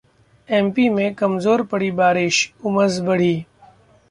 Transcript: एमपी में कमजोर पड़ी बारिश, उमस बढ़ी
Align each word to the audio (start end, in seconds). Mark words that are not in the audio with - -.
एमपी 0.49 0.87
में 0.89 1.13
कमजोर 1.15 1.63
पड़ी 1.65 1.91
बारिश, 2.01 2.41
उमस 2.65 2.99
बढ़ी 3.01 3.33